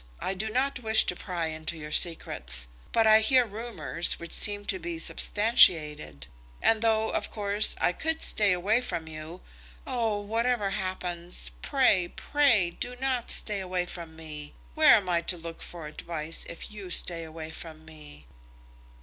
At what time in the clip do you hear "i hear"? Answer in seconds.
3.05-3.45